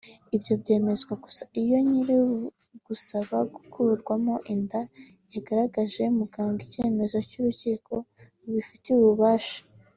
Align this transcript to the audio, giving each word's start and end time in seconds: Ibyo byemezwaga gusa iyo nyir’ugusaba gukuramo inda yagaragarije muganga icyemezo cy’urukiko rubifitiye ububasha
Ibyo 0.35 0.53
byemezwaga 0.61 1.21
gusa 1.25 1.43
iyo 1.61 1.77
nyir’ugusaba 1.89 3.35
gukuramo 3.53 4.35
inda 4.53 4.81
yagaragarije 5.33 6.03
muganga 6.19 6.59
icyemezo 6.67 7.17
cy’urukiko 7.29 7.93
rubifitiye 8.41 8.95
ububasha 8.99 9.59